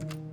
[0.00, 0.29] Well,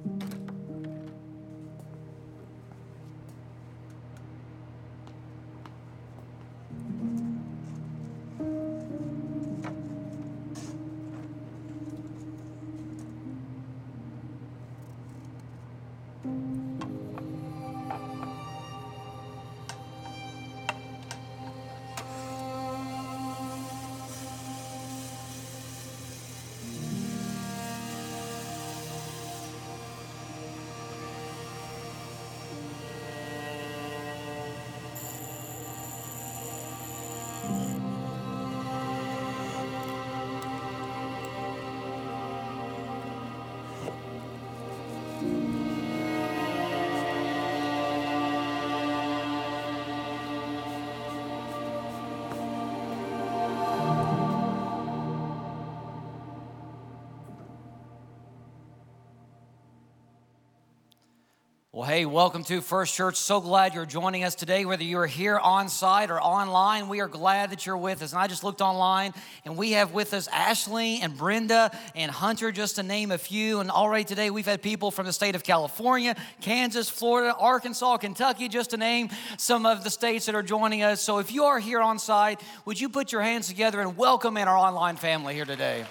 [61.97, 63.15] hey, welcome to First Church.
[63.15, 66.89] So glad you're joining us today, whether you're here on site or online.
[66.89, 68.11] We are glad that you're with us.
[68.11, 72.51] And I just looked online, and we have with us Ashley and Brenda and Hunter,
[72.51, 73.61] just to name a few.
[73.61, 78.47] And already today, we've had people from the state of California, Kansas, Florida, Arkansas, Kentucky,
[78.47, 79.09] just to name
[79.39, 81.01] some of the states that are joining us.
[81.01, 84.37] So if you are here on site, would you put your hands together and welcome
[84.37, 85.83] in our online family here today?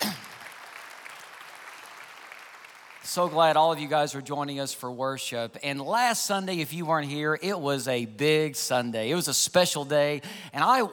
[3.04, 5.58] So glad all of you guys are joining us for worship.
[5.64, 9.10] And last Sunday, if you weren't here, it was a big Sunday.
[9.10, 10.22] It was a special day.
[10.52, 10.88] And I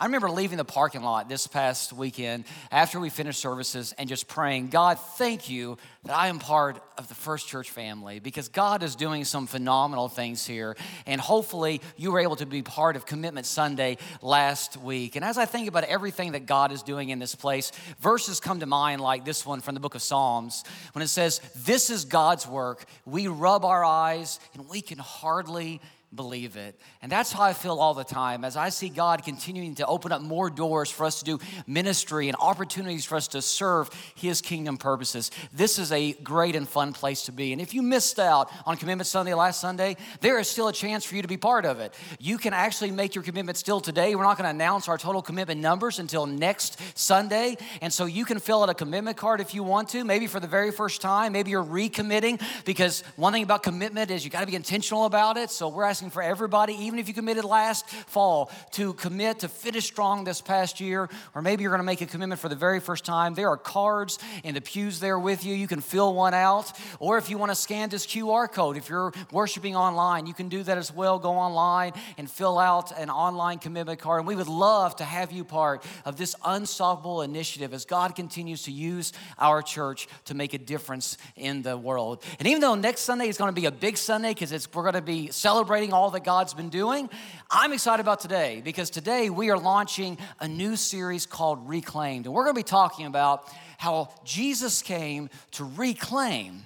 [0.00, 4.28] I remember leaving the parking lot this past weekend after we finished services and just
[4.28, 8.84] praying, God, thank you that I am part of the First Church family because God
[8.84, 10.76] is doing some phenomenal things here.
[11.04, 15.16] And hopefully, you were able to be part of Commitment Sunday last week.
[15.16, 18.60] And as I think about everything that God is doing in this place, verses come
[18.60, 20.62] to mind like this one from the book of Psalms
[20.92, 22.84] when it says, This is God's work.
[23.04, 25.80] We rub our eyes and we can hardly
[26.14, 26.78] believe it.
[27.02, 30.10] And that's how I feel all the time as I see God continuing to open
[30.10, 34.40] up more doors for us to do ministry and opportunities for us to serve His
[34.40, 35.30] kingdom purposes.
[35.52, 37.52] This is a great and fun place to be.
[37.52, 41.04] And if you missed out on Commitment Sunday last Sunday, there is still a chance
[41.04, 41.92] for you to be part of it.
[42.18, 44.14] You can actually make your commitment still today.
[44.14, 47.58] We're not going to announce our total commitment numbers until next Sunday.
[47.82, 50.40] And so you can fill out a commitment card if you want to, maybe for
[50.40, 51.32] the very first time.
[51.32, 55.36] Maybe you're recommitting because one thing about commitment is you got to be intentional about
[55.36, 55.50] it.
[55.50, 59.48] So we're asking asking for everybody, even if you committed last fall, to commit to
[59.48, 62.54] finish strong this past year, or maybe you're going to make a commitment for the
[62.54, 63.34] very first time.
[63.34, 65.56] There are cards in the pews there with you.
[65.56, 66.70] You can fill one out.
[67.00, 70.48] Or if you want to scan this QR code, if you're worshiping online, you can
[70.48, 71.18] do that as well.
[71.18, 74.20] Go online and fill out an online commitment card.
[74.20, 78.62] And we would love to have you part of this unstoppable initiative as God continues
[78.62, 82.22] to use our church to make a difference in the world.
[82.38, 84.94] And even though next Sunday is going to be a big Sunday because we're going
[84.94, 87.08] to be celebrating all that God's been doing.
[87.50, 92.26] I'm excited about today because today we are launching a new series called Reclaimed.
[92.26, 96.62] And we're going to be talking about how Jesus came to reclaim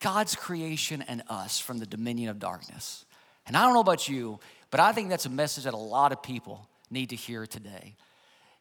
[0.00, 3.04] God's creation and us from the dominion of darkness.
[3.46, 4.38] And I don't know about you,
[4.70, 7.96] but I think that's a message that a lot of people need to hear today.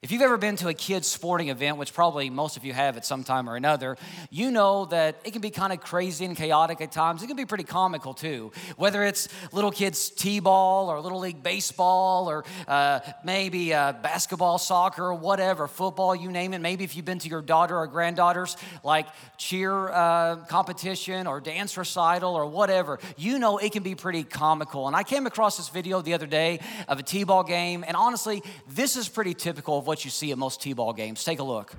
[0.03, 2.97] If you've ever been to a kids' sporting event, which probably most of you have
[2.97, 3.95] at some time or another,
[4.29, 7.23] you know that it can be kind of crazy and chaotic at times.
[7.23, 8.51] It can be pretty comical too.
[8.75, 14.57] Whether it's little kids' t ball or little league baseball or uh, maybe uh, basketball,
[14.57, 16.59] soccer, or whatever, football, you name it.
[16.59, 21.77] Maybe if you've been to your daughter or granddaughter's like cheer uh, competition or dance
[21.77, 24.85] recital or whatever, you know it can be pretty comical.
[24.85, 26.59] And I came across this video the other day
[26.89, 30.09] of a t ball game, and honestly, this is pretty typical of what what you
[30.09, 31.23] see at most T ball games.
[31.23, 31.71] Take a look.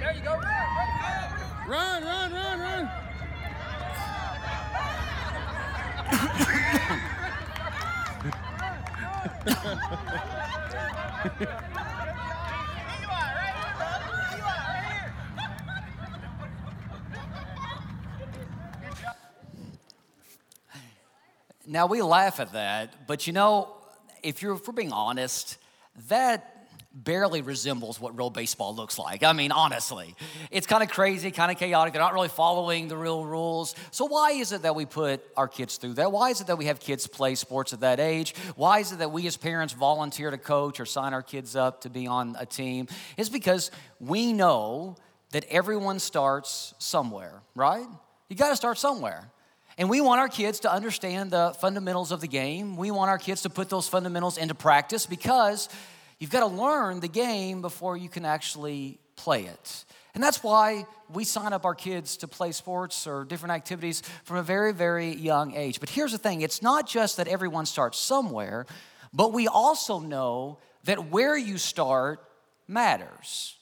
[0.00, 0.32] There you go.
[1.68, 2.90] Run, run, run, run.
[21.64, 23.77] Now we laugh at that, but you know,
[24.22, 25.58] if you're if we're being honest,
[26.08, 26.58] that
[26.92, 29.22] barely resembles what real baseball looks like.
[29.22, 30.14] I mean, honestly,
[30.50, 31.92] it's kind of crazy, kind of chaotic.
[31.92, 33.74] They're not really following the real rules.
[33.90, 36.10] So, why is it that we put our kids through that?
[36.10, 38.34] Why is it that we have kids play sports at that age?
[38.56, 41.82] Why is it that we as parents volunteer to coach or sign our kids up
[41.82, 42.88] to be on a team?
[43.16, 43.70] It's because
[44.00, 44.96] we know
[45.30, 47.86] that everyone starts somewhere, right?
[48.28, 49.30] You got to start somewhere.
[49.78, 52.76] And we want our kids to understand the fundamentals of the game.
[52.76, 55.68] We want our kids to put those fundamentals into practice because
[56.18, 59.84] you've got to learn the game before you can actually play it.
[60.14, 64.38] And that's why we sign up our kids to play sports or different activities from
[64.38, 65.78] a very, very young age.
[65.78, 68.66] But here's the thing it's not just that everyone starts somewhere,
[69.14, 72.20] but we also know that where you start
[72.66, 73.54] matters.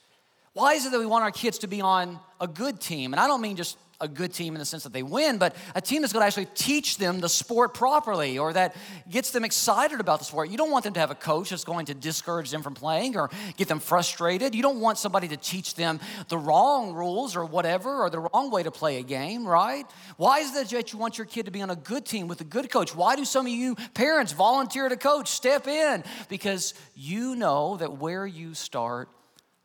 [0.54, 3.12] Why is it that we want our kids to be on a good team?
[3.12, 5.56] And I don't mean just a good team in the sense that they win, but
[5.74, 8.76] a team that's going to actually teach them the sport properly or that
[9.10, 10.50] gets them excited about the sport.
[10.50, 13.16] You don't want them to have a coach that's going to discourage them from playing
[13.16, 14.54] or get them frustrated.
[14.54, 18.50] You don't want somebody to teach them the wrong rules or whatever or the wrong
[18.50, 19.86] way to play a game, right?
[20.16, 22.40] Why is it that you want your kid to be on a good team with
[22.40, 22.94] a good coach?
[22.94, 26.04] Why do some of you parents volunteer to coach, step in?
[26.28, 29.08] Because you know that where you start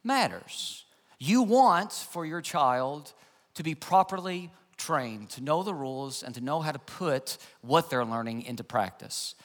[0.04, 0.86] matters.
[1.20, 3.14] You want for your child
[3.62, 7.92] to be properly trained, to know the rules, and to know how to put what
[7.92, 9.36] they're learning into practice.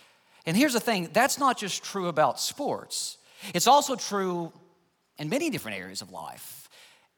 [0.47, 3.19] And here's the thing that's not just true about sports,
[3.53, 4.53] it's also true
[5.19, 6.69] in many different areas of life.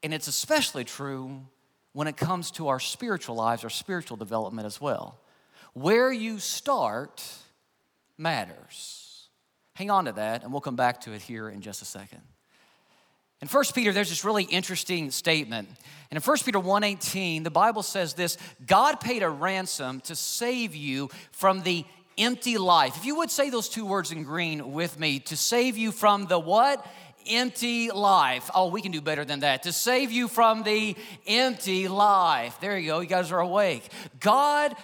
[0.03, 1.41] And it's especially true
[1.93, 5.19] when it comes to our spiritual lives, our spiritual development as well.
[5.73, 7.23] Where you start
[8.17, 9.29] matters.
[9.75, 12.21] Hang on to that, and we'll come back to it here in just a second.
[13.41, 15.69] In 1 Peter, there's this really interesting statement.
[16.11, 20.75] And in 1 Peter 1:18, the Bible says this: God paid a ransom to save
[20.75, 21.85] you from the
[22.17, 22.97] empty life.
[22.97, 26.25] If you would say those two words in green with me, to save you from
[26.25, 26.85] the what?
[27.29, 28.49] Empty life.
[28.55, 29.63] Oh, we can do better than that.
[29.63, 30.95] To save you from the
[31.27, 32.57] empty life.
[32.59, 32.99] There you go.
[33.01, 33.89] You guys are awake.
[34.19, 34.75] God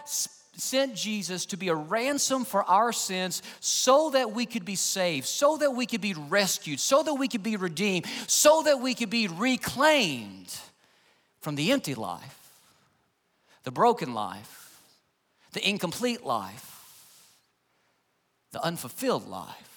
[0.60, 5.28] sent Jesus to be a ransom for our sins so that we could be saved,
[5.28, 8.94] so that we could be rescued, so that we could be redeemed, so that we
[8.94, 10.58] could be reclaimed
[11.42, 12.52] from the empty life,
[13.64, 14.80] the broken life,
[15.54, 16.84] the incomplete life,
[18.52, 19.72] the unfulfilled life.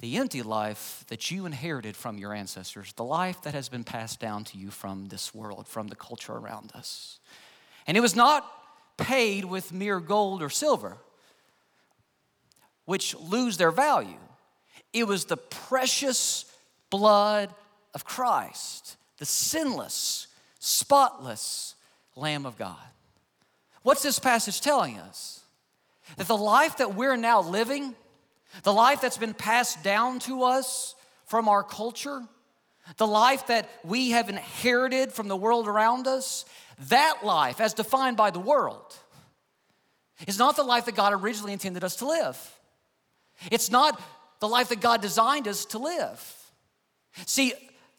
[0.00, 4.20] The empty life that you inherited from your ancestors, the life that has been passed
[4.20, 7.18] down to you from this world, from the culture around us.
[7.84, 8.44] And it was not
[8.98, 10.98] paid with mere gold or silver,
[12.84, 14.18] which lose their value.
[14.92, 16.44] It was the precious
[16.90, 17.54] blood
[17.94, 20.26] of Christ, the sinless,
[20.58, 21.74] spotless
[22.16, 22.76] Lamb of God.
[23.82, 25.40] What's this passage telling us?
[26.16, 27.94] That the life that we're now living,
[28.62, 30.94] the life that's been passed down to us
[31.26, 32.22] from our culture,
[32.96, 36.44] the life that we have inherited from the world around us,
[36.88, 38.96] that life, as defined by the world,
[40.26, 42.58] is not the life that God originally intended us to live.
[43.50, 44.00] It's not
[44.40, 46.34] the life that God designed us to live.
[47.26, 47.52] See,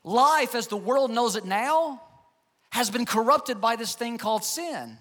[0.03, 2.01] life as the world knows it now
[2.71, 4.97] has been corrupted by this thing called sin.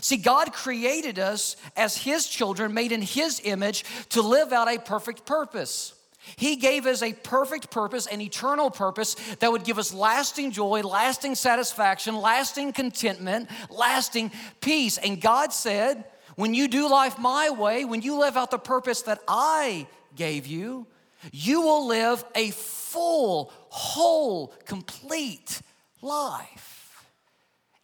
[0.00, 4.78] See, God created us as His children, made in His image, to live out a
[4.78, 5.94] perfect purpose.
[6.36, 10.82] He gave us a perfect purpose, an eternal purpose that would give us lasting joy,
[10.82, 14.30] lasting satisfaction, lasting contentment, lasting
[14.60, 14.98] peace.
[14.98, 16.04] And God said,
[16.36, 20.46] when you do life my way, when you live out the purpose that I gave
[20.46, 20.86] you,
[21.30, 25.60] you will live a full, whole, complete
[26.00, 27.04] life.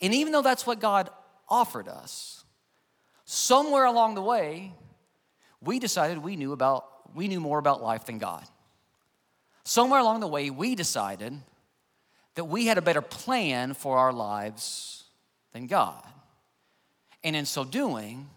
[0.00, 1.10] And even though that's what God
[1.48, 2.44] offered us,
[3.24, 4.72] somewhere along the way,
[5.60, 8.44] we decided we knew about we knew more about life than God.
[9.64, 11.36] Somewhere along the way, we decided
[12.36, 15.02] that we had a better plan for our lives
[15.52, 16.06] than God.
[17.24, 18.28] And in so doing,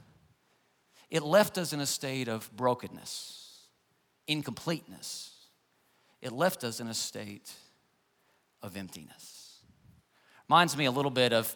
[1.12, 3.68] it left us in a state of brokenness,
[4.28, 5.30] incompleteness.
[6.20, 7.52] It left us in a state
[8.64, 9.60] of emptiness.
[10.50, 11.56] Reminds me a little bit of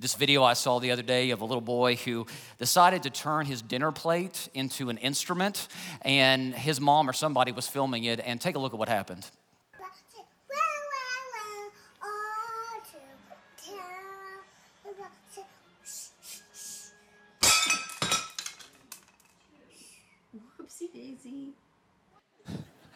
[0.00, 2.26] this video I saw the other day of a little boy who
[2.58, 5.68] decided to turn his dinner plate into an instrument,
[6.02, 8.18] and his mom or somebody was filming it.
[8.24, 9.26] And take a look at what happened.
[20.58, 21.52] Whoopsie daisy.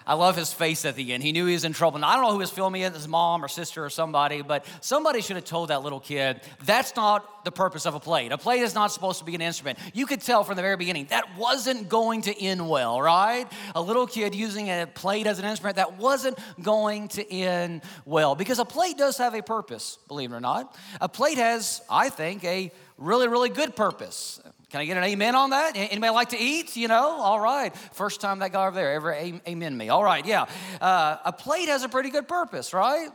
[0.07, 1.23] I love his face at the end.
[1.23, 1.97] He knew he was in trouble.
[1.97, 4.65] And I don't know who was filming it, his mom or sister or somebody, but
[4.81, 8.33] somebody should have told that little kid, that's not the purpose of a plate.
[8.33, 9.79] A plate is not supposed to be an instrument.
[9.93, 13.47] You could tell from the very beginning that wasn't going to end well, right?
[13.75, 18.35] A little kid using a plate as an instrument, that wasn't going to end well.
[18.35, 20.75] Because a plate does have a purpose, believe it or not.
[21.01, 24.41] A plate has, I think, a really, really good purpose.
[24.71, 25.77] Can I get an amen on that?
[25.77, 26.77] Anybody like to eat?
[26.77, 27.77] You know, all right.
[27.93, 29.89] First time that guy over there ever amen me.
[29.89, 30.47] All right, yeah.
[30.81, 33.09] Uh, a plate has a pretty good purpose, right?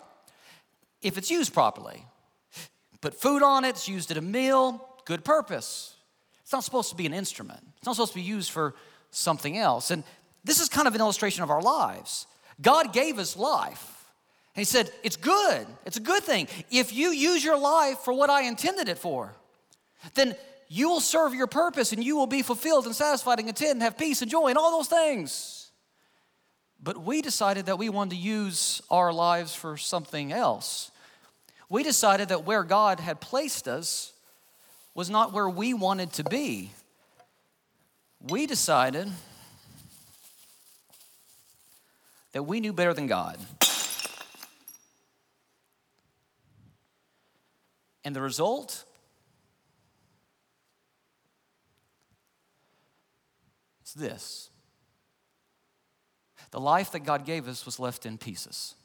[1.01, 2.05] If it's used properly.
[3.01, 5.95] Put food on it, it's used at a meal, good purpose.
[6.41, 8.75] It's not supposed to be an instrument, it's not supposed to be used for
[9.11, 9.91] something else.
[9.91, 10.03] And
[10.43, 12.27] this is kind of an illustration of our lives.
[12.61, 14.05] God gave us life.
[14.55, 15.67] he said, It's good.
[15.85, 16.47] It's a good thing.
[16.69, 19.33] If you use your life for what I intended it for,
[20.15, 20.35] then
[20.69, 23.81] you will serve your purpose and you will be fulfilled and satisfied and content and
[23.81, 25.71] have peace and joy and all those things.
[26.81, 30.91] But we decided that we wanted to use our lives for something else.
[31.69, 34.13] We decided that where God had placed us
[34.93, 36.71] was not where we wanted to be.
[38.21, 39.11] We decided
[42.31, 43.39] that we knew better than God.
[48.05, 48.85] And the result?
[53.89, 54.49] It's this
[56.51, 58.75] the life that God gave us was left in pieces.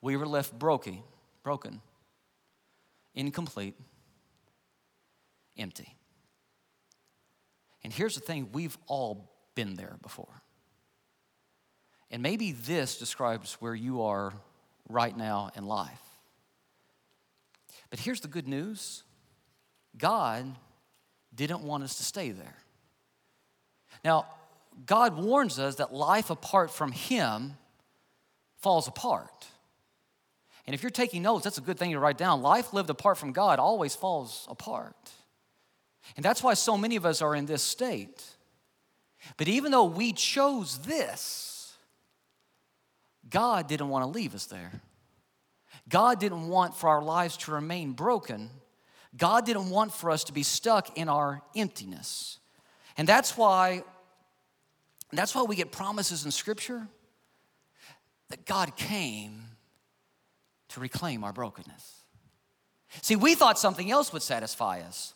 [0.00, 1.02] We were left broken,
[1.42, 1.80] broken,
[3.14, 3.74] incomplete,
[5.58, 5.94] empty.
[7.82, 10.42] And here's the thing we've all been there before.
[12.10, 14.32] And maybe this describes where you are
[14.88, 16.00] right now in life.
[17.90, 19.02] But here's the good news
[19.98, 20.46] God
[21.34, 22.56] didn't want us to stay there.
[24.04, 24.26] Now,
[24.86, 27.54] God warns us that life apart from Him
[28.58, 29.46] falls apart.
[30.66, 32.42] And if you're taking notes, that's a good thing to write down.
[32.42, 34.96] Life lived apart from God always falls apart.
[36.16, 38.22] And that's why so many of us are in this state.
[39.36, 41.74] But even though we chose this,
[43.28, 44.72] God didn't want to leave us there.
[45.88, 48.50] God didn't want for our lives to remain broken.
[49.16, 52.38] God didn't want for us to be stuck in our emptiness.
[52.96, 53.82] And that's why
[55.12, 56.88] that's why we get promises in scripture
[58.30, 59.42] that God came
[60.70, 62.00] to reclaim our brokenness.
[63.02, 65.14] See, we thought something else would satisfy us.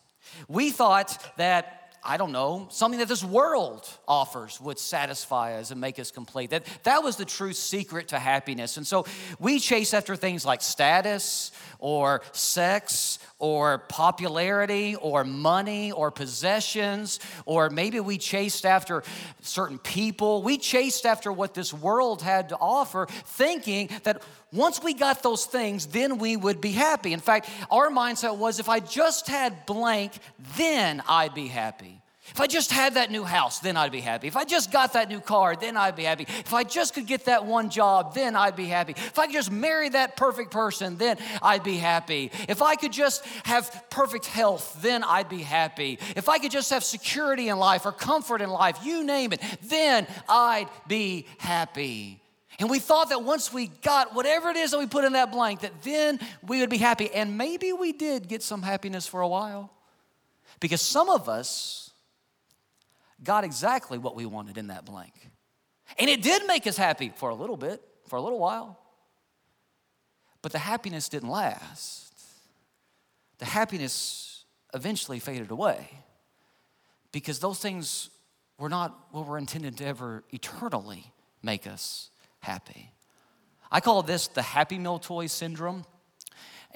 [0.48, 5.80] We thought that I don't know, something that this world offers would satisfy us and
[5.80, 6.50] make us complete.
[6.50, 8.76] That, that was the true secret to happiness.
[8.76, 9.04] And so
[9.38, 17.70] we chase after things like status or sex or popularity or money or possessions, or
[17.70, 19.02] maybe we chased after
[19.42, 20.42] certain people.
[20.42, 25.44] We chased after what this world had to offer, thinking that once we got those
[25.44, 27.12] things, then we would be happy.
[27.12, 30.12] In fact, our mindset was if I just had blank,
[30.56, 32.00] then I'd be happy.
[32.30, 34.26] If I just had that new house, then I'd be happy.
[34.28, 36.24] If I just got that new car, then I'd be happy.
[36.28, 38.92] If I just could get that one job, then I'd be happy.
[38.92, 42.30] If I could just marry that perfect person, then I'd be happy.
[42.48, 45.98] If I could just have perfect health, then I'd be happy.
[46.16, 49.40] If I could just have security in life or comfort in life, you name it,
[49.62, 52.20] then I'd be happy.
[52.58, 55.30] And we thought that once we got whatever it is that we put in that
[55.30, 57.10] blank, that then we would be happy.
[57.10, 59.72] And maybe we did get some happiness for a while.
[60.60, 61.88] Because some of us,
[63.22, 65.12] got exactly what we wanted in that blank.
[65.98, 68.78] And it did make us happy for a little bit, for a little while.
[70.42, 72.12] But the happiness didn't last.
[73.38, 75.88] The happiness eventually faded away
[77.12, 78.10] because those things
[78.58, 81.12] were not what were intended to ever eternally
[81.42, 82.10] make us
[82.40, 82.92] happy.
[83.70, 85.84] I call this the Happy Meal toy syndrome.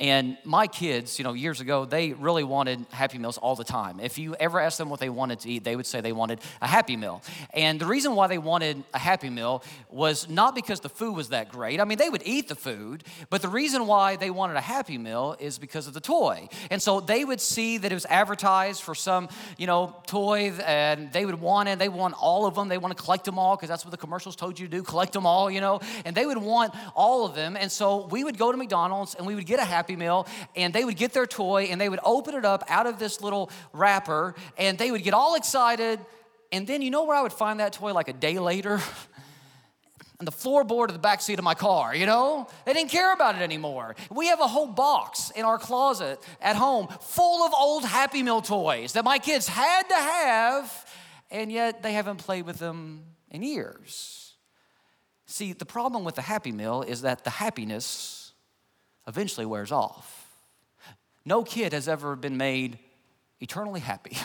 [0.03, 4.01] And my kids, you know, years ago, they really wanted Happy Meals all the time.
[4.01, 6.41] If you ever asked them what they wanted to eat, they would say they wanted
[6.61, 7.23] a Happy Meal.
[7.55, 11.29] And the reason why they wanted a Happy Meal was not because the food was
[11.29, 11.81] that great.
[11.81, 14.99] I mean, they would eat the food, but the reason why they wanted a Happy
[14.99, 16.49] Meal is because of the toy.
[16.73, 21.13] And so they would see that it was advertised for some, you know, toy, and
[21.13, 21.79] they would want it.
[21.79, 22.67] They want all of them.
[22.67, 24.83] They want to collect them all because that's what the commercials told you to do
[24.83, 25.79] collect them all, you know.
[26.05, 27.57] And they would want all of them.
[27.57, 30.27] And so we would go to McDonald's and we would get a Happy Happy Meal,
[30.57, 33.21] and they would get their toy and they would open it up out of this
[33.21, 36.01] little wrapper, and they would get all excited.
[36.51, 38.81] And then you know where I would find that toy like a day later?
[40.21, 42.47] on the floorboard of the back seat of my car, you know?
[42.65, 43.97] They didn't care about it anymore.
[44.09, 48.41] We have a whole box in our closet at home full of old Happy Meal
[48.41, 50.95] toys that my kids had to have,
[51.33, 54.35] and yet they haven't played with them in years.
[55.27, 58.22] See, the problem with the Happy Meal is that the happiness
[59.07, 60.29] eventually wears off.
[61.25, 62.79] No kid has ever been made
[63.41, 64.17] eternally happy,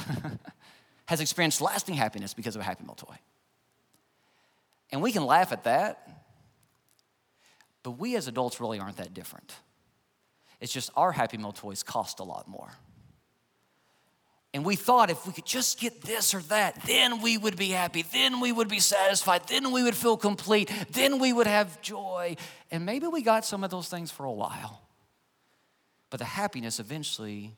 [1.05, 3.15] has experienced lasting happiness because of a Happy Meal toy.
[4.91, 6.25] And we can laugh at that,
[7.83, 9.53] but we as adults really aren't that different.
[10.59, 12.71] It's just our Happy Meal toys cost a lot more.
[14.57, 17.69] And we thought if we could just get this or that, then we would be
[17.69, 21.79] happy, then we would be satisfied, then we would feel complete, then we would have
[21.83, 22.35] joy.
[22.71, 24.81] And maybe we got some of those things for a while,
[26.09, 27.53] but the happiness eventually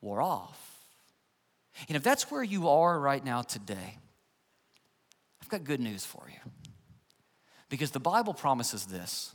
[0.00, 0.78] wore off.
[1.88, 3.98] And if that's where you are right now today,
[5.42, 6.52] I've got good news for you.
[7.68, 9.34] Because the Bible promises this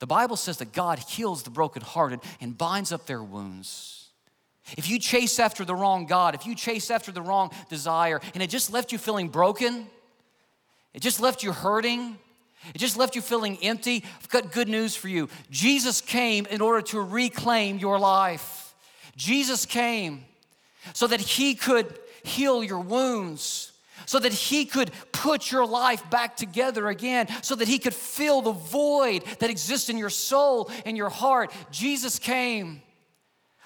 [0.00, 3.97] The Bible says that God heals the brokenhearted and binds up their wounds.
[4.76, 8.42] If you chase after the wrong God, if you chase after the wrong desire, and
[8.42, 9.86] it just left you feeling broken,
[10.94, 12.18] it just left you hurting,
[12.74, 15.28] it just left you feeling empty, I've got good news for you.
[15.50, 18.74] Jesus came in order to reclaim your life.
[19.16, 20.24] Jesus came
[20.92, 23.72] so that He could heal your wounds
[24.06, 28.40] so that He could put your life back together again, so that He could fill
[28.40, 31.52] the void that exists in your soul and your heart.
[31.70, 32.80] Jesus came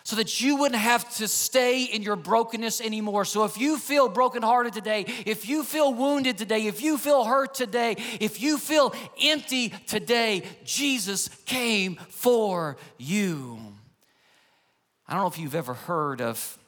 [0.04, 3.24] so that you wouldn't have to stay in your brokenness anymore.
[3.24, 7.54] So if you feel brokenhearted today, if you feel wounded today, if you feel hurt
[7.54, 13.58] today, if you feel empty today, Jesus came for you.
[15.06, 16.58] I don't know if you've ever heard of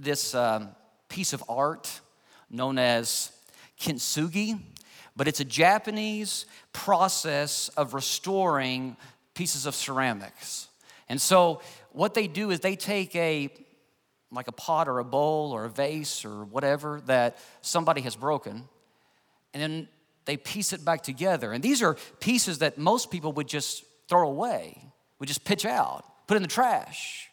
[0.00, 0.68] this um,
[1.08, 2.00] piece of art
[2.50, 3.32] known as
[3.80, 4.58] kintsugi,
[5.16, 8.96] but it's a Japanese process of restoring
[9.34, 10.68] pieces of ceramics.
[11.08, 11.60] And so
[11.96, 13.48] what they do is they take a
[14.30, 18.64] like a pot or a bowl or a vase or whatever that somebody has broken
[19.54, 19.88] and then
[20.26, 21.52] they piece it back together.
[21.52, 24.76] And these are pieces that most people would just throw away,
[25.18, 27.30] would just pitch out, put in the trash.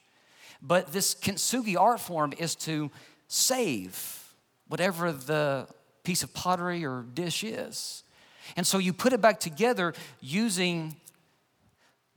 [0.61, 2.89] But this kintsugi art form is to
[3.27, 4.33] save
[4.69, 5.67] whatever the
[6.03, 8.03] piece of pottery or dish is.
[8.55, 10.95] And so you put it back together using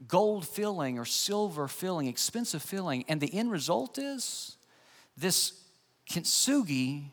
[0.08, 4.56] gold filling or silver filling, expensive filling, and the end result is
[5.16, 5.52] this
[6.08, 7.04] kintsugi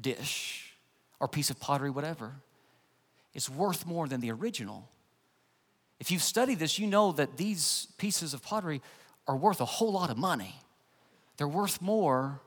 [0.00, 0.74] dish
[1.20, 2.36] or piece of pottery, whatever,
[3.34, 4.88] is worth more than the original.
[5.98, 8.80] If you've studied this, you know that these pieces of pottery
[9.28, 10.54] are worth a whole lot of money.
[11.36, 12.40] They're worth more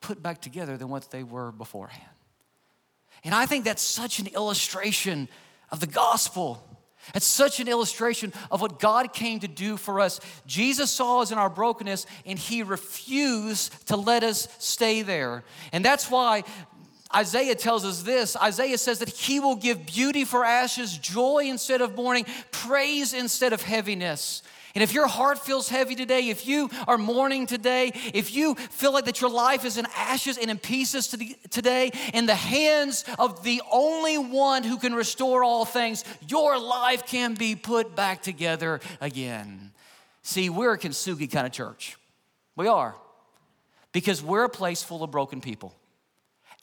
[0.00, 2.10] put back together than what they were beforehand.
[3.22, 5.28] And I think that's such an illustration
[5.70, 6.62] of the gospel.
[7.14, 10.20] It's such an illustration of what God came to do for us.
[10.46, 15.44] Jesus saw us in our brokenness and he refused to let us stay there.
[15.72, 16.44] And that's why
[17.14, 21.80] Isaiah tells us this Isaiah says that he will give beauty for ashes, joy instead
[21.80, 24.42] of mourning, praise instead of heaviness.
[24.74, 28.92] And if your heart feels heavy today, if you are mourning today, if you feel
[28.92, 31.08] like that your life is in ashes and in pieces
[31.50, 37.06] today, in the hands of the only one who can restore all things, your life
[37.06, 39.72] can be put back together again.
[40.22, 41.96] See, we're a kintsugi kind of church.
[42.54, 42.94] We are.
[43.92, 45.74] Because we're a place full of broken people.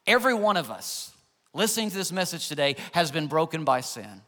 [0.06, 1.12] Every one of us
[1.52, 4.22] listening to this message today has been broken by sin.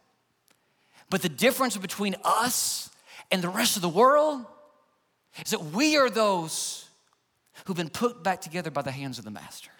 [1.08, 2.89] But the difference between us
[3.30, 4.44] and the rest of the world
[5.44, 6.88] is that we are those
[7.64, 9.70] who've been put back together by the hands of the Master.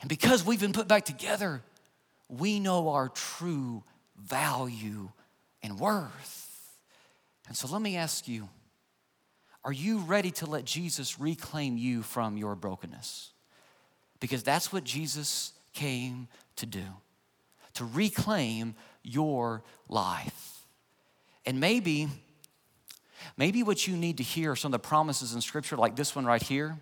[0.00, 1.62] And because we've been put back together,
[2.28, 3.82] we know our true
[4.16, 5.10] value
[5.62, 6.70] and worth.
[7.46, 8.48] And so let me ask you
[9.64, 13.32] are you ready to let Jesus reclaim you from your brokenness?
[14.20, 16.84] Because that's what Jesus came to do
[17.74, 20.57] to reclaim your life.
[21.48, 22.08] And maybe,
[23.38, 26.14] maybe what you need to hear are some of the promises in Scripture, like this
[26.14, 26.76] one right here.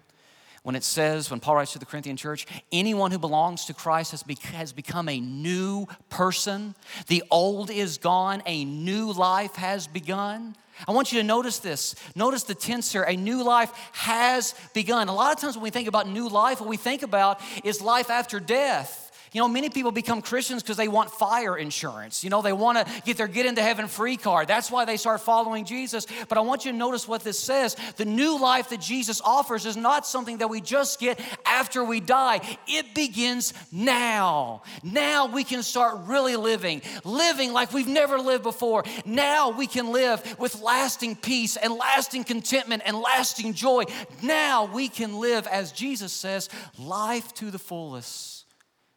[0.64, 4.10] When it says, when Paul writes to the Corinthian church, anyone who belongs to Christ
[4.10, 6.74] has, be, has become a new person.
[7.06, 10.56] The old is gone, a new life has begun.
[10.88, 11.94] I want you to notice this.
[12.16, 13.04] Notice the tense here.
[13.04, 15.06] A new life has begun.
[15.08, 17.80] A lot of times when we think about new life, what we think about is
[17.80, 19.05] life after death.
[19.32, 22.22] You know, many people become Christians because they want fire insurance.
[22.22, 24.48] You know, they want to get their get into heaven free card.
[24.48, 26.06] That's why they start following Jesus.
[26.28, 27.76] But I want you to notice what this says.
[27.96, 32.00] The new life that Jesus offers is not something that we just get after we
[32.00, 34.62] die, it begins now.
[34.82, 38.84] Now we can start really living, living like we've never lived before.
[39.04, 43.84] Now we can live with lasting peace and lasting contentment and lasting joy.
[44.22, 48.35] Now we can live, as Jesus says, life to the fullest.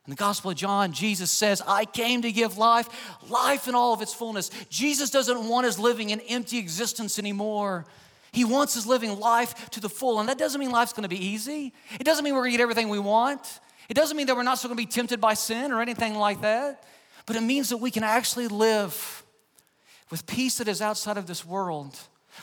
[0.10, 2.89] In the Gospel of John, Jesus says, I came to give life,
[3.30, 4.50] life in all of its fullness.
[4.67, 7.86] Jesus doesn't want us living an empty existence anymore.
[8.32, 10.19] He wants us living life to the full.
[10.19, 11.74] And that doesn't mean life's gonna be easy.
[12.00, 13.60] It doesn't mean we're gonna get everything we want.
[13.88, 16.41] It doesn't mean that we're not still gonna be tempted by sin or anything like
[16.41, 16.84] that.
[17.28, 19.24] But it means that we can actually live
[20.10, 21.95] with peace that is outside of this world,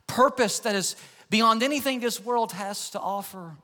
[0.07, 0.95] purpose that is
[1.31, 3.57] beyond anything this world has to offer.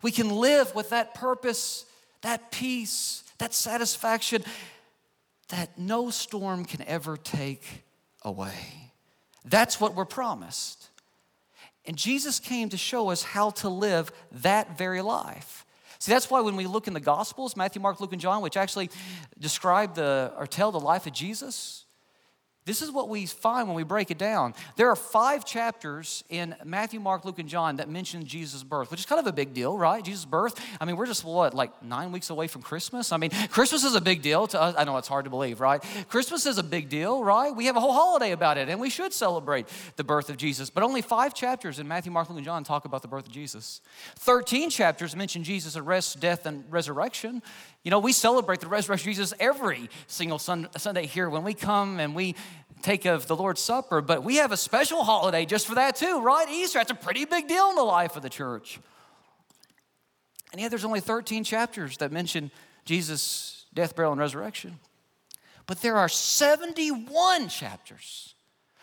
[0.00, 1.84] We can live with that purpose,
[2.22, 4.44] that peace, that satisfaction
[5.48, 7.82] that no storm can ever take
[8.22, 8.54] away.
[9.44, 10.90] That's what we're promised.
[11.84, 15.66] And Jesus came to show us how to live that very life.
[15.98, 18.56] See, that's why when we look in the Gospels, Matthew, Mark, Luke, and John, which
[18.56, 18.90] actually
[19.40, 21.84] describe the or tell the life of Jesus,
[22.64, 24.54] This is what we find when we break it down.
[24.76, 29.00] There are five chapters in Matthew, Mark, Luke, and John that mention Jesus' birth, which
[29.00, 30.04] is kind of a big deal, right?
[30.04, 30.64] Jesus' birth.
[30.80, 33.10] I mean, we're just, what, like nine weeks away from Christmas?
[33.10, 34.76] I mean, Christmas is a big deal to us.
[34.78, 35.82] I know it's hard to believe, right?
[36.08, 37.54] Christmas is a big deal, right?
[37.54, 40.70] We have a whole holiday about it, and we should celebrate the birth of Jesus.
[40.70, 43.32] But only five chapters in Matthew, Mark, Luke, and John talk about the birth of
[43.32, 43.80] Jesus.
[44.20, 47.42] 13 chapters mention Jesus' arrest, death, and resurrection.
[47.84, 51.98] You know, we celebrate the resurrection of Jesus every single Sunday here when we come
[51.98, 52.36] and we
[52.80, 56.20] take of the Lord's Supper, but we have a special holiday just for that too,
[56.20, 56.48] right?
[56.48, 58.78] Easter, that's a pretty big deal in the life of the church.
[60.52, 62.50] And yet there's only 13 chapters that mention
[62.84, 64.78] Jesus' death, burial, and resurrection.
[65.66, 68.34] But there are 71 chapters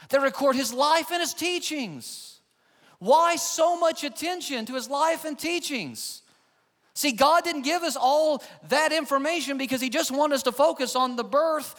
[0.10, 2.40] that record his life and his teachings.
[3.00, 6.22] Why so much attention to his life and teachings?
[6.94, 10.96] See, God didn't give us all that information because He just wanted us to focus
[10.96, 11.76] on the birth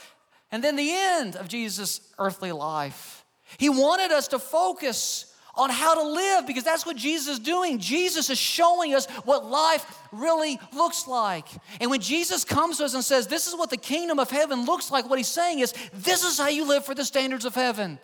[0.51, 3.25] and then the end of Jesus' earthly life.
[3.59, 7.79] He wanted us to focus on how to live because that's what Jesus is doing.
[7.79, 11.47] Jesus is showing us what life really looks like.
[11.81, 14.65] And when Jesus comes to us and says, This is what the kingdom of heaven
[14.65, 17.55] looks like, what he's saying is, This is how you live for the standards of
[17.55, 17.99] heaven.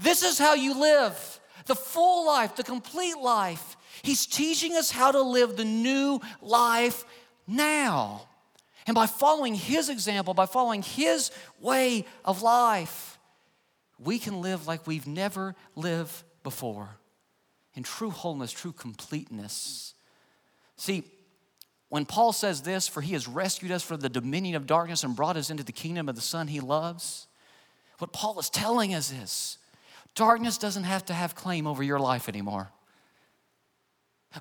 [0.00, 3.76] This is how you live the full life, the complete life.
[4.02, 7.04] He's teaching us how to live the new life
[7.46, 8.22] now.
[8.86, 13.18] And by following His example, by following His way of life,
[13.98, 16.88] we can live like we've never lived before
[17.74, 19.94] in true wholeness, true completeness.
[20.76, 21.04] See,
[21.88, 25.14] when Paul says this, for he has rescued us from the dominion of darkness and
[25.14, 27.26] brought us into the kingdom of the Son he loves,
[27.98, 29.58] what Paul is telling us is
[30.14, 32.70] darkness doesn't have to have claim over your life anymore.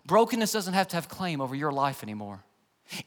[0.05, 2.43] Brokenness doesn't have to have claim over your life anymore.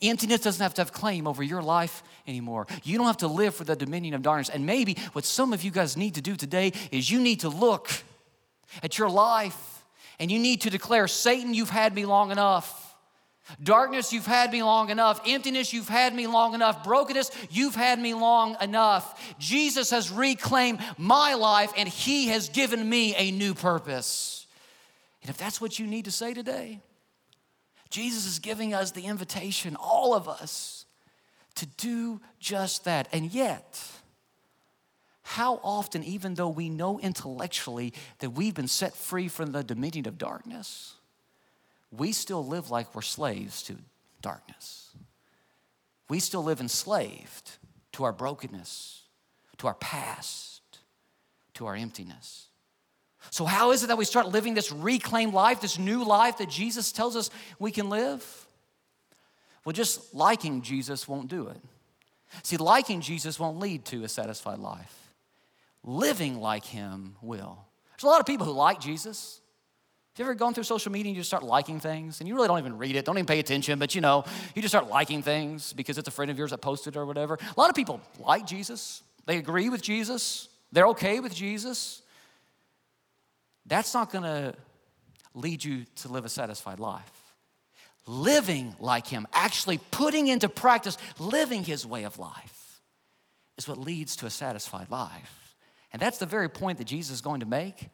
[0.01, 2.67] Emptiness doesn't have to have claim over your life anymore.
[2.85, 4.49] You don't have to live for the dominion of darkness.
[4.49, 7.49] And maybe what some of you guys need to do today is you need to
[7.49, 7.91] look
[8.83, 9.85] at your life
[10.19, 12.81] and you need to declare Satan, you've had me long enough.
[13.63, 15.21] Darkness, you've had me long enough.
[15.27, 16.83] Emptiness, you've had me long enough.
[16.83, 19.37] Brokenness, you've had me long enough.
[19.39, 24.44] Jesus has reclaimed my life and he has given me a new purpose.
[25.25, 26.81] And if that's what you need to say today,
[27.89, 30.85] Jesus is giving us the invitation, all of us,
[31.55, 33.09] to do just that.
[33.11, 33.83] And yet,
[35.23, 40.07] how often, even though we know intellectually that we've been set free from the dominion
[40.07, 40.97] of darkness,
[41.91, 43.77] we still live like we're slaves to
[44.21, 44.91] darkness.
[46.11, 47.53] We still live enslaved
[47.93, 49.05] to our brokenness,
[49.57, 50.61] to our past,
[51.55, 52.49] to our emptiness.
[53.31, 56.49] So, how is it that we start living this reclaimed life, this new life that
[56.49, 58.47] Jesus tells us we can live?
[59.65, 61.61] Well, just liking Jesus won't do it.
[62.43, 65.13] See, liking Jesus won't lead to a satisfied life.
[65.83, 67.59] Living like him will.
[67.93, 69.41] There's a lot of people who like Jesus.
[70.15, 72.35] Have you ever gone through social media and you just start liking things and you
[72.35, 74.89] really don't even read it, don't even pay attention, but you know, you just start
[74.89, 77.35] liking things because it's a friend of yours that posted or whatever?
[77.35, 82.03] A lot of people like Jesus, they agree with Jesus, they're okay with Jesus
[83.67, 84.55] that's not going to
[85.35, 87.11] lead you to live a satisfied life.
[88.07, 92.81] Living like Him, actually putting into practice, living His way of life,
[93.57, 95.57] is what leads to a satisfied life.
[95.93, 97.89] And that's the very point that Jesus is going to make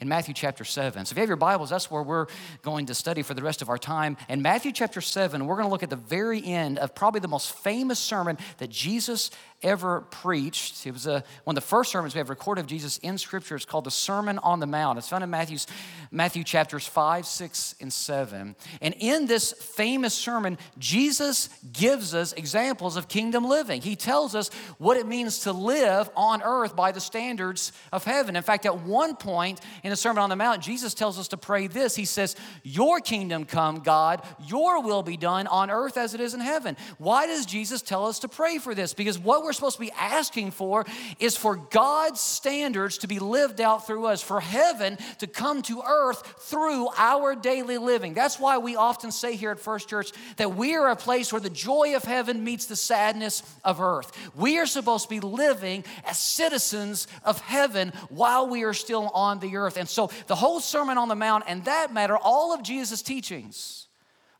[0.00, 1.04] in Matthew chapter 7.
[1.04, 2.26] So if you have your Bibles, that's where we're
[2.62, 4.16] going to study for the rest of our time.
[4.28, 7.28] In Matthew chapter 7, we're going to look at the very end of probably the
[7.28, 9.30] most famous sermon that Jesus
[9.62, 10.86] ever preached.
[10.86, 13.56] It was a, one of the first sermons we have recorded of Jesus in Scripture.
[13.56, 14.98] It's called the Sermon on the Mount.
[14.98, 15.66] It's found in Matthew's,
[16.12, 18.54] Matthew chapters 5, 6, and 7.
[18.80, 23.82] And in this famous sermon, Jesus gives us examples of kingdom living.
[23.82, 28.36] He tells us what it means to live on earth by the standards of heaven.
[28.36, 31.38] In fact, at one point in the Sermon on the Mount, Jesus tells us to
[31.38, 36.12] pray this He says, Your kingdom come, God, your will be done on earth as
[36.12, 36.76] it is in heaven.
[36.98, 38.92] Why does Jesus tell us to pray for this?
[38.92, 40.84] Because what we're supposed to be asking for
[41.18, 45.80] is for God's standards to be lived out through us, for heaven to come to
[45.80, 48.12] earth through our daily living.
[48.12, 51.40] That's why we often say here at First Church that we are a place where
[51.40, 54.12] the joy of heaven meets the sadness of earth.
[54.36, 59.38] We are supposed to be living as citizens of heaven while we are still on
[59.38, 59.77] the earth.
[59.78, 63.86] And so the whole Sermon on the Mount, and that matter, all of Jesus' teachings,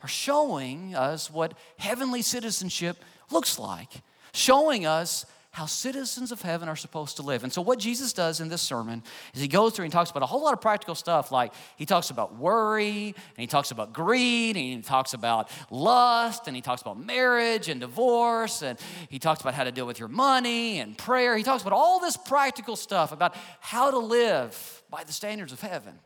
[0.03, 5.27] are showing us what heavenly citizenship looks like showing us
[5.59, 7.43] how citizens of heaven are supposed to live.
[7.43, 9.03] And so, what Jesus does in this sermon
[9.35, 11.85] is he goes through and talks about a whole lot of practical stuff, like he
[11.85, 16.63] talks about worry, and he talks about greed, and he talks about lust, and he
[16.63, 20.79] talks about marriage and divorce, and he talks about how to deal with your money
[20.79, 21.37] and prayer.
[21.37, 25.61] He talks about all this practical stuff about how to live by the standards of
[25.61, 25.99] heaven.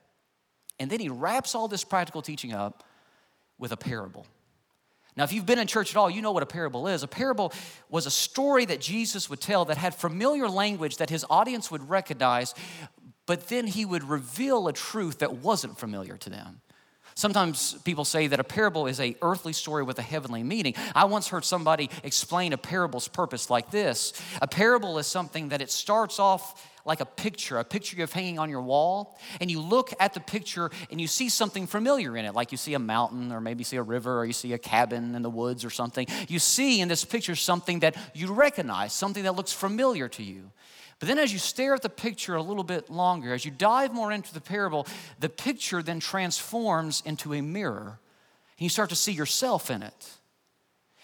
[0.81, 2.85] And then he wraps all this practical teaching up
[3.59, 4.27] with a parable.
[5.17, 7.03] Now, if you've been in church at all, you know what a parable is.
[7.03, 7.53] A parable
[7.91, 11.89] was a story that Jesus would tell that had familiar language that his audience would
[11.89, 12.55] recognize,
[13.27, 16.63] but then he would reveal a truth that wasn't familiar to them.
[17.15, 20.75] Sometimes people say that a parable is a earthly story with a heavenly meaning.
[20.95, 24.15] I once heard somebody explain a parable's purpose like this.
[24.41, 28.13] A parable is something that it starts off like a picture, a picture you have
[28.13, 32.17] hanging on your wall, and you look at the picture and you see something familiar
[32.17, 34.53] in it, like you see a mountain or maybe see a river or you see
[34.53, 36.07] a cabin in the woods or something.
[36.29, 40.51] You see in this picture something that you recognize, something that looks familiar to you.
[40.99, 43.93] But then, as you stare at the picture a little bit longer, as you dive
[43.93, 44.87] more into the parable,
[45.19, 47.99] the picture then transforms into a mirror,
[48.57, 50.11] and you start to see yourself in it.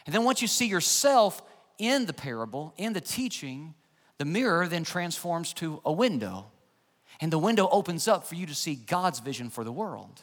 [0.06, 1.42] And then, once you see yourself
[1.78, 3.74] in the parable, in the teaching,
[4.18, 6.46] the mirror then transforms to a window,
[7.20, 10.22] and the window opens up for you to see God's vision for the world.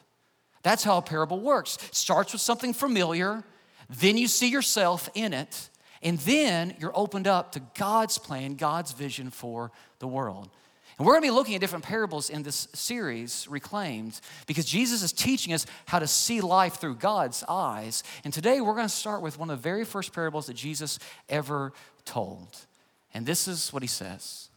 [0.64, 1.78] That's how a parable works.
[1.78, 3.44] It starts with something familiar,
[3.90, 5.70] then you see yourself in it,
[6.02, 10.50] and then you're opened up to God's plan, God's vision for the world.
[10.98, 15.04] And we're going to be looking at different parables in this series, Reclaimed, because Jesus
[15.04, 18.02] is teaching us how to see life through God's eyes.
[18.24, 21.00] And today we're going to start with one of the very first parables that Jesus
[21.28, 21.74] ever
[22.06, 22.66] told.
[23.16, 24.50] And this is what he says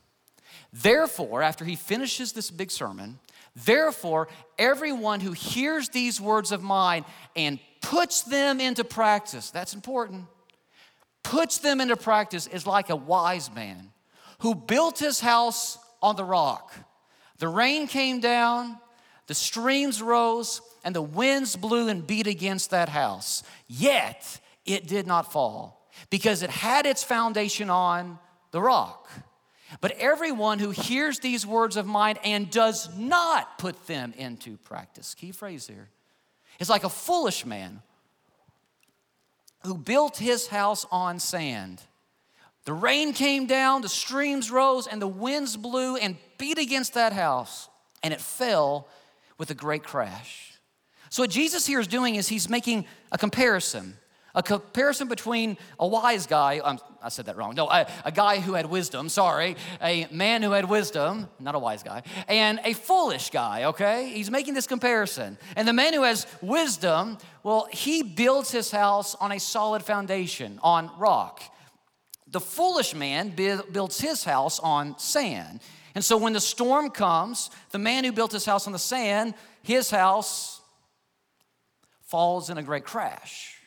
[0.73, 3.21] Therefore, after he finishes this big sermon,
[3.55, 10.27] therefore, everyone who hears these words of mine and puts them into practice, that's important,
[11.23, 13.93] puts them into practice is like a wise man
[14.41, 16.75] who built his house on the rock.
[17.39, 18.77] The rain came down,
[19.29, 23.45] the streams rose, and the winds blew and beat against that house.
[23.69, 28.19] Yet it did not fall because it had its foundation on
[28.51, 29.09] the rock.
[29.81, 35.15] But everyone who hears these words of mine and does not put them into practice,
[35.15, 35.89] key phrase here,
[36.59, 37.83] is like a foolish man
[39.65, 41.83] who built his house on sand.
[42.65, 47.13] The rain came down, the streams rose, and the winds blew and beat against that
[47.13, 47.69] house,
[48.03, 48.89] and it fell
[49.37, 50.53] with a great crash.
[51.11, 53.97] So, what Jesus here is doing is he's making a comparison
[54.39, 58.39] a comparison between a wise guy, um, I said that wrong, no, a, a, guy
[58.39, 62.73] who had wisdom, sorry, a man who had wisdom, not a wise guy, and a
[62.73, 64.11] foolish guy, okay?
[64.11, 65.39] He's making this comparison.
[65.57, 70.61] And the man who has wisdom, well, he builds his house on a solid foundation,
[70.63, 71.43] on rock.
[72.29, 75.59] The foolish man builds his house on sand.
[75.97, 79.35] And so when the storm comes, the man who built his house on the sand,
[79.63, 80.61] his house
[82.03, 83.58] falls in a great crash.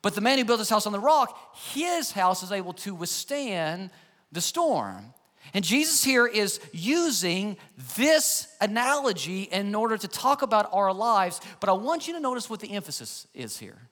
[0.00, 2.94] But the man who built his house on the rock, his house is able to
[2.94, 3.90] withstand
[4.30, 5.12] the storm.
[5.54, 7.56] And Jesus here is using
[7.96, 12.48] this analogy in order to talk about our lives, but I want you to notice
[12.48, 13.88] what the emphasis is here.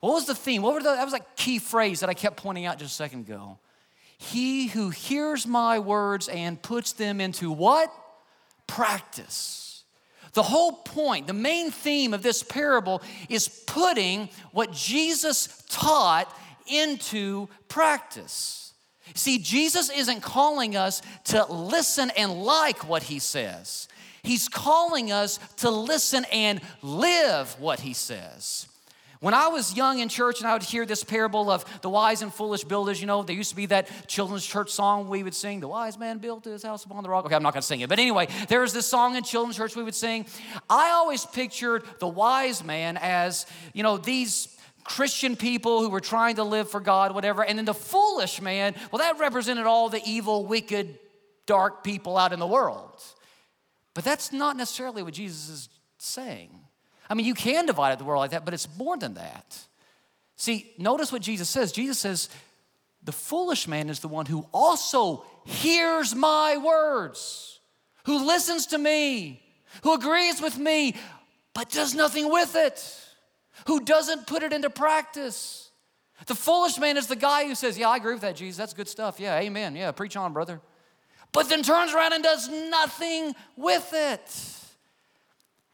[0.00, 0.62] What was the theme?
[0.62, 2.96] What were the, that was like key phrase that I kept pointing out just a
[2.96, 3.58] second ago.
[4.18, 7.92] He who hears my words and puts them into what?
[8.66, 9.61] Practice.
[10.34, 16.34] The whole point, the main theme of this parable is putting what Jesus taught
[16.66, 18.72] into practice.
[19.14, 23.88] See, Jesus isn't calling us to listen and like what he says.
[24.22, 28.68] He's calling us to listen and live what he says.
[29.22, 32.22] When I was young in church and I would hear this parable of the wise
[32.22, 35.32] and foolish builders, you know, there used to be that children's church song we would
[35.32, 37.24] sing, The Wise Man Built His House Upon the Rock.
[37.26, 37.88] Okay, I'm not gonna sing it.
[37.88, 40.26] But anyway, there was this song in children's church we would sing.
[40.68, 44.48] I always pictured the wise man as, you know, these
[44.82, 47.44] Christian people who were trying to live for God, whatever.
[47.44, 50.98] And then the foolish man, well, that represented all the evil, wicked,
[51.46, 53.00] dark people out in the world.
[53.94, 56.61] But that's not necessarily what Jesus is saying.
[57.12, 59.58] I mean, you can divide the world like that, but it's more than that.
[60.36, 61.70] See, notice what Jesus says.
[61.70, 62.30] Jesus says,
[63.02, 67.60] the foolish man is the one who also hears my words,
[68.04, 69.42] who listens to me,
[69.82, 70.96] who agrees with me,
[71.52, 72.82] but does nothing with it,
[73.66, 75.70] who doesn't put it into practice.
[76.26, 78.56] The foolish man is the guy who says, Yeah, I agree with that, Jesus.
[78.56, 79.20] That's good stuff.
[79.20, 79.76] Yeah, amen.
[79.76, 80.62] Yeah, preach on, brother.
[81.32, 84.61] But then turns around and does nothing with it.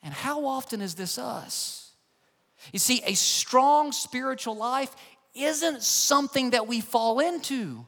[0.02, 1.92] And how often is this us?
[2.72, 4.94] You see, a strong spiritual life
[5.34, 7.86] isn't something that we fall into.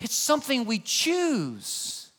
[0.00, 2.10] it's something we choose.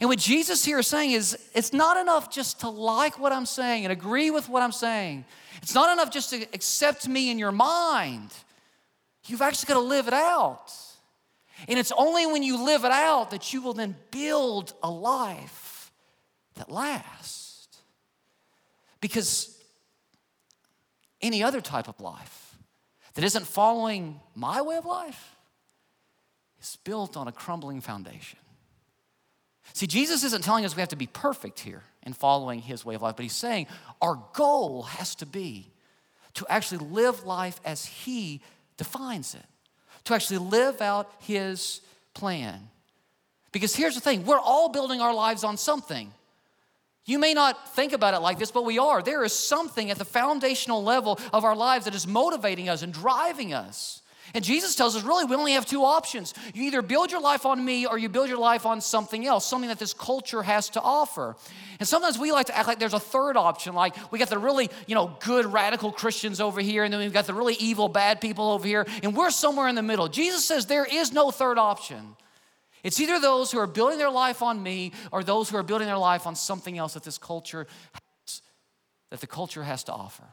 [0.00, 3.46] And what Jesus here is saying is it's not enough just to like what I'm
[3.46, 5.24] saying and agree with what I'm saying.
[5.62, 8.30] It's not enough just to accept me in your mind.
[9.26, 10.72] You've actually got to live it out.
[11.66, 15.90] And it's only when you live it out that you will then build a life
[16.54, 17.37] that lasts.
[19.00, 19.56] Because
[21.20, 22.56] any other type of life
[23.14, 25.36] that isn't following my way of life
[26.60, 28.38] is built on a crumbling foundation.
[29.74, 32.94] See, Jesus isn't telling us we have to be perfect here in following his way
[32.94, 33.66] of life, but he's saying
[34.00, 35.70] our goal has to be
[36.34, 38.40] to actually live life as he
[38.76, 39.44] defines it,
[40.04, 41.80] to actually live out his
[42.14, 42.68] plan.
[43.52, 46.12] Because here's the thing we're all building our lives on something.
[47.08, 49.02] You may not think about it like this, but we are.
[49.02, 52.92] There is something at the foundational level of our lives that is motivating us and
[52.92, 54.02] driving us.
[54.34, 56.34] And Jesus tells us really we only have two options.
[56.52, 59.46] You either build your life on me or you build your life on something else,
[59.46, 61.34] something that this culture has to offer.
[61.80, 64.36] And sometimes we like to act like there's a third option, like we got the
[64.38, 67.88] really, you know, good radical Christians over here, and then we've got the really evil
[67.88, 70.08] bad people over here, and we're somewhere in the middle.
[70.08, 72.16] Jesus says there is no third option.
[72.82, 75.86] It's either those who are building their life on me or those who are building
[75.86, 78.42] their life on something else that this culture has,
[79.10, 80.24] that the culture has to offer.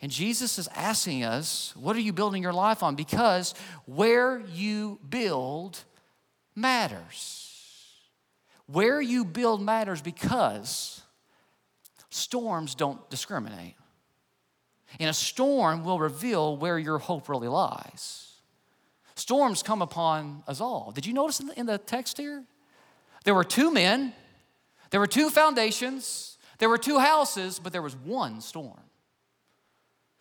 [0.00, 2.94] And Jesus is asking us, what are you building your life on?
[2.94, 3.54] Because
[3.86, 5.82] where you build
[6.54, 7.44] matters.
[8.66, 11.00] Where you build matters because
[12.10, 13.74] storms don't discriminate.
[15.00, 18.27] And a storm will reveal where your hope really lies.
[19.18, 20.92] Storms come upon us all.
[20.94, 22.44] Did you notice in the, in the text here?
[23.24, 24.12] There were two men,
[24.90, 28.78] there were two foundations, there were two houses, but there was one storm.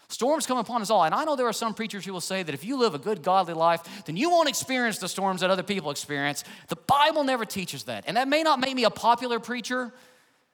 [0.10, 1.04] Storms come upon us all.
[1.04, 3.00] And I know there are some preachers who will say that if you live a
[3.00, 6.44] good, godly life, then you won't experience the storms that other people experience.
[6.70, 8.06] The Bible never teaches that.
[8.08, 9.94] And that may not make me a popular preacher,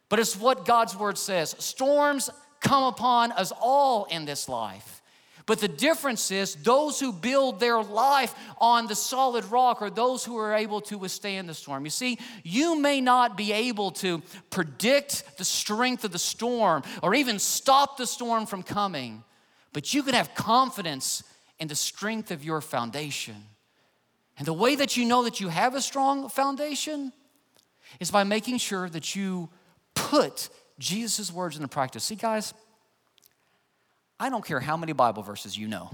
[0.09, 1.55] but it's what God's word says.
[1.59, 2.29] Storms
[2.59, 5.02] come upon us all in this life.
[5.45, 10.23] But the difference is those who build their life on the solid rock are those
[10.23, 11.83] who are able to withstand the storm.
[11.83, 17.13] You see, you may not be able to predict the strength of the storm or
[17.13, 19.23] even stop the storm from coming,
[19.73, 21.23] but you can have confidence
[21.59, 23.35] in the strength of your foundation.
[24.37, 27.11] And the way that you know that you have a strong foundation
[27.99, 29.49] is by making sure that you
[29.93, 32.05] put Jesus' words into practice.
[32.05, 32.53] See, guys,
[34.23, 35.91] I don't care how many Bible verses you know.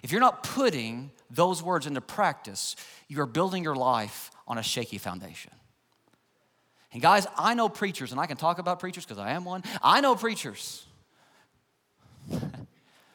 [0.00, 2.76] If you're not putting those words into practice,
[3.08, 5.50] you're building your life on a shaky foundation.
[6.92, 9.64] And guys, I know preachers, and I can talk about preachers because I am one.
[9.82, 10.86] I know preachers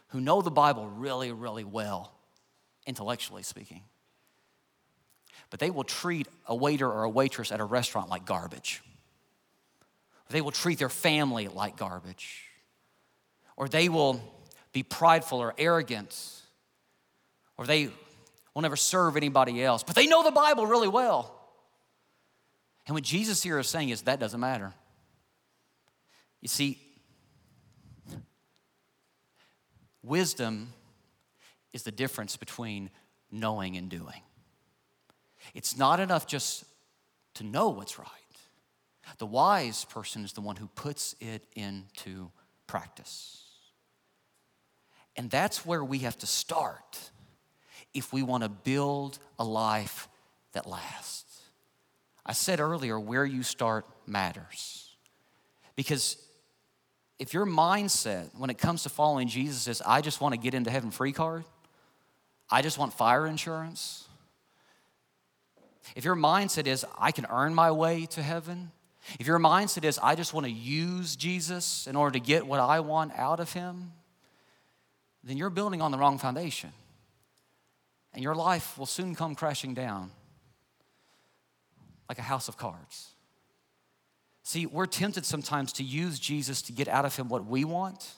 [0.10, 2.12] who know the Bible really, really well,
[2.86, 3.84] intellectually speaking.
[5.52, 8.84] But they will treat a waiter or a waitress at a restaurant like garbage.
[10.32, 12.47] They will treat their family like garbage
[13.58, 14.22] or they will
[14.72, 16.16] be prideful or arrogant,
[17.58, 17.90] or they
[18.54, 21.34] will never serve anybody else, but they know the Bible really well.
[22.86, 24.74] And what Jesus here is saying is that doesn't matter.
[26.42, 26.80] You see,
[30.04, 30.72] wisdom
[31.74, 32.90] is the difference between
[33.32, 34.22] knowing and doing.
[35.54, 36.64] It's not enough just
[37.36, 38.08] to know what's right.
[39.18, 42.32] The wise person is the one who puts it into
[42.68, 43.47] practice.
[45.18, 47.00] And that's where we have to start
[47.94, 50.08] if we want to build a life
[50.54, 51.42] that lasts.
[52.26, 54.96] I said earlier, where you start matters.
[55.76, 56.18] Because
[57.20, 60.54] if your mindset when it comes to following Jesus is, I just want to get
[60.54, 61.46] into heaven free card,
[62.50, 64.08] I just want fire insurance.
[65.96, 68.72] If your mindset is, I can earn my way to heaven,
[69.20, 72.60] if your mindset is, I just want to use Jesus in order to get what
[72.60, 73.94] I want out of him,
[75.28, 76.72] then you're building on the wrong foundation.
[78.14, 80.12] And your life will soon come crashing down
[82.10, 83.10] like a house of cards.
[84.44, 88.14] See, we're tempted sometimes to use Jesus to get out of him what we want,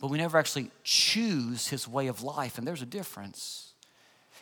[0.00, 3.72] but we never actually choose his way of life, and there's a difference.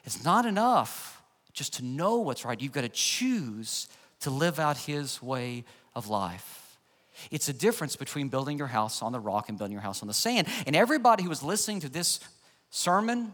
[0.05, 1.22] It's not enough
[1.53, 3.88] just to know what's right, you've got to choose
[4.20, 6.59] to live out his way of life.
[7.30, 10.08] It's a difference between building your house on the rock and building your house on
[10.08, 10.46] the sand.
[10.66, 12.20] And everybody who was listening to this
[12.70, 13.32] sermon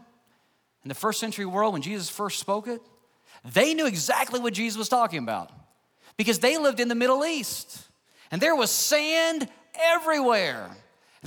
[0.83, 2.81] in the first century world when Jesus first spoke it,
[3.43, 5.51] they knew exactly what Jesus was talking about
[6.17, 7.87] because they lived in the Middle East
[8.31, 10.69] and there was sand everywhere.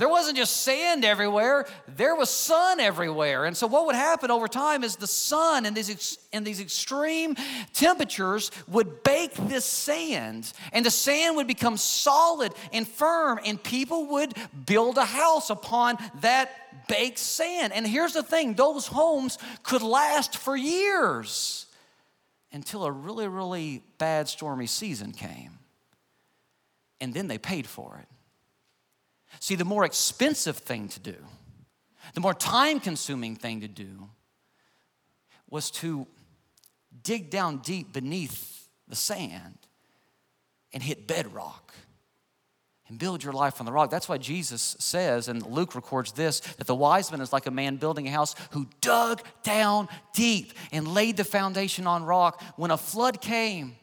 [0.01, 3.45] There wasn't just sand everywhere, there was sun everywhere.
[3.45, 7.35] And so, what would happen over time is the sun and these, and these extreme
[7.71, 14.07] temperatures would bake this sand, and the sand would become solid and firm, and people
[14.07, 14.33] would
[14.65, 16.49] build a house upon that
[16.87, 17.71] baked sand.
[17.71, 21.67] And here's the thing those homes could last for years
[22.51, 25.59] until a really, really bad stormy season came.
[26.99, 28.10] And then they paid for it.
[29.41, 31.15] See, the more expensive thing to do,
[32.13, 34.07] the more time consuming thing to do,
[35.49, 36.05] was to
[37.03, 39.57] dig down deep beneath the sand
[40.71, 41.73] and hit bedrock
[42.87, 43.89] and build your life on the rock.
[43.89, 47.51] That's why Jesus says, and Luke records this, that the wise man is like a
[47.51, 52.43] man building a house who dug down deep and laid the foundation on rock.
[52.57, 53.75] When a flood came,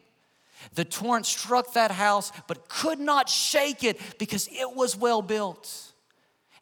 [0.75, 5.93] the torrent struck that house, but could not shake it because it was well built.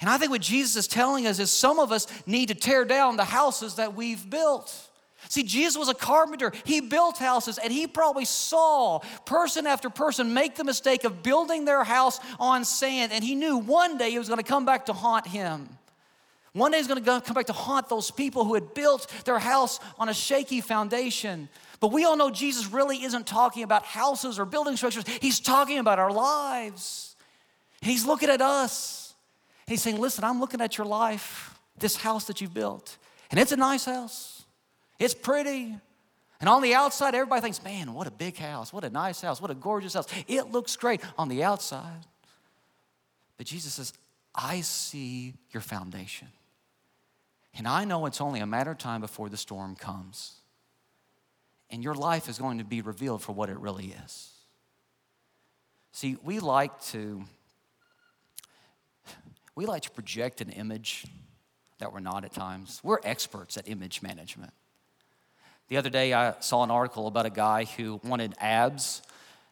[0.00, 2.84] And I think what Jesus is telling us is some of us need to tear
[2.84, 4.90] down the houses that we've built.
[5.28, 6.52] See, Jesus was a carpenter.
[6.64, 11.64] He built houses, and he probably saw person after person make the mistake of building
[11.64, 13.12] their house on sand.
[13.12, 15.68] And he knew one day it was going to come back to haunt him.
[16.52, 19.38] One day he's going to come back to haunt those people who had built their
[19.38, 21.48] house on a shaky foundation.
[21.80, 25.78] But we all know Jesus really isn't talking about houses or building structures, he's talking
[25.78, 27.16] about our lives.
[27.80, 29.14] He's looking at us.
[29.66, 32.96] He's saying, Listen, I'm looking at your life, this house that you've built.
[33.30, 34.44] And it's a nice house,
[34.98, 35.76] it's pretty.
[36.38, 39.40] And on the outside, everybody thinks, Man, what a big house, what a nice house,
[39.40, 40.06] what a gorgeous house.
[40.26, 42.06] It looks great on the outside.
[43.36, 43.92] But Jesus says,
[44.34, 46.28] I see your foundation.
[47.56, 50.40] And I know it's only a matter of time before the storm comes
[51.70, 54.30] and your life is going to be revealed for what it really is.
[55.92, 57.24] See, we like to
[59.54, 61.06] we like to project an image
[61.78, 62.80] that we're not at times.
[62.84, 64.52] We're experts at image management.
[65.68, 69.02] The other day I saw an article about a guy who wanted abs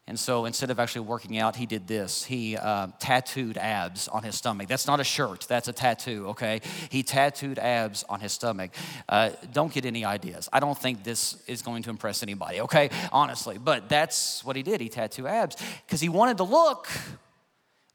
[0.06, 2.24] and so instead of actually working out, he did this.
[2.24, 4.68] He uh, tattooed abs on his stomach.
[4.68, 6.60] That's not a shirt, that's a tattoo, okay?
[6.90, 8.72] He tattooed abs on his stomach.
[9.08, 10.46] Uh, don't get any ideas.
[10.52, 12.90] I don't think this is going to impress anybody, okay?
[13.12, 13.56] Honestly.
[13.56, 14.82] But that's what he did.
[14.82, 16.86] He tattooed abs because he wanted to look,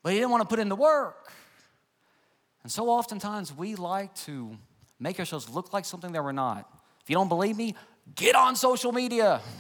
[0.01, 1.31] but he didn't want to put in the work.
[2.63, 4.57] And so oftentimes we like to
[4.99, 6.67] make ourselves look like something that we're not.
[7.03, 7.75] If you don't believe me,
[8.15, 9.41] get on social media.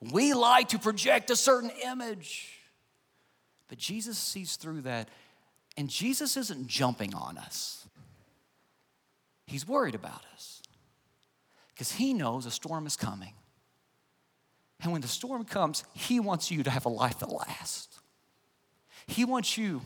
[0.00, 2.56] We like to project a certain image.
[3.68, 5.08] But Jesus sees through that,
[5.76, 7.86] and Jesus isn't jumping on us.
[9.46, 10.62] He's worried about us
[11.74, 13.34] because he knows a storm is coming.
[14.82, 17.98] And when the storm comes, he wants you to have a life that lasts.
[19.06, 19.82] He wants you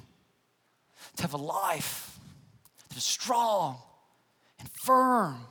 [1.17, 2.19] to have a life
[2.89, 3.79] that is strong
[4.59, 5.47] and firm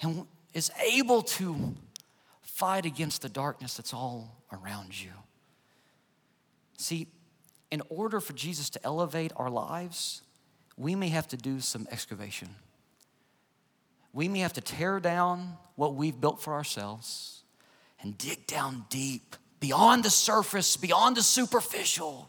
[0.00, 1.74] and is able to
[2.58, 5.12] fight against the darkness that's all around you.
[6.76, 7.06] See,
[7.70, 10.22] in order for Jesus to elevate our lives,
[10.76, 12.48] we may have to do some excavation.
[14.12, 17.44] We may have to tear down what we've built for ourselves
[18.02, 22.28] and dig down deep, beyond the surface, beyond the superficial,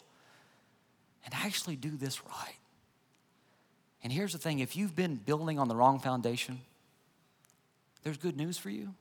[1.25, 2.59] and actually do this right.
[4.03, 6.59] And here's the thing if you've been building on the wrong foundation,
[8.03, 8.93] there's good news for you.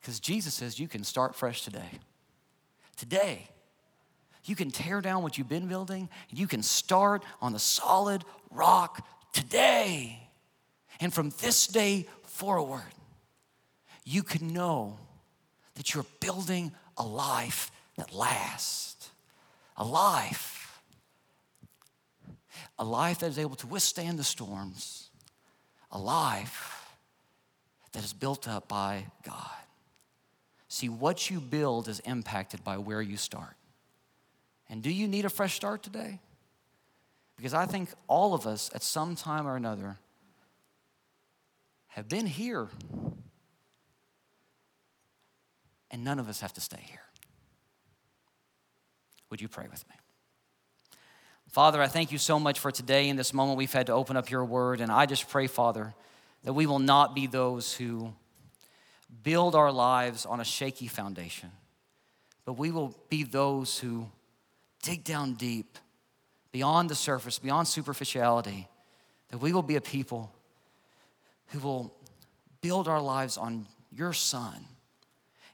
[0.00, 2.00] Because Jesus says you can start fresh today.
[2.96, 3.48] Today,
[4.44, 9.06] you can tear down what you've been building, you can start on the solid rock
[9.32, 10.28] today.
[11.00, 12.82] And from this day forward,
[14.04, 14.98] you can know
[15.74, 19.10] that you're building a life that lasts.
[19.76, 20.80] A life.
[22.78, 25.10] A life that is able to withstand the storms.
[25.90, 26.96] A life
[27.92, 29.50] that is built up by God.
[30.72, 33.56] See, what you build is impacted by where you start.
[34.68, 36.20] And do you need a fresh start today?
[37.36, 39.96] Because I think all of us at some time or another
[41.88, 42.68] have been here,
[45.90, 47.00] and none of us have to stay here.
[49.28, 49.96] Would you pray with me?
[51.48, 54.16] Father, I thank you so much for today in this moment we've had to open
[54.16, 54.80] up your word.
[54.80, 55.94] And I just pray, Father,
[56.44, 58.12] that we will not be those who
[59.22, 61.50] build our lives on a shaky foundation,
[62.44, 64.08] but we will be those who
[64.82, 65.78] dig down deep,
[66.52, 68.68] beyond the surface, beyond superficiality,
[69.28, 70.32] that we will be a people
[71.48, 71.94] who will
[72.60, 74.64] build our lives on your Son.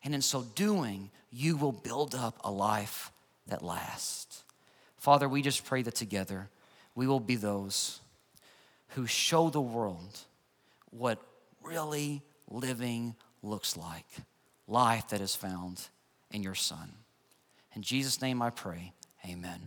[0.04, 3.10] And in so doing, you will build up a life
[3.48, 4.44] that lasts.
[4.96, 6.48] Father, we just pray that together
[6.94, 8.00] we will be those
[8.90, 10.18] who show the world
[10.90, 11.20] what
[11.62, 13.14] really living
[13.46, 14.06] looks like
[14.66, 15.88] life that is found
[16.30, 16.92] in your Son.
[17.74, 18.92] In Jesus' name I pray,
[19.24, 19.60] amen.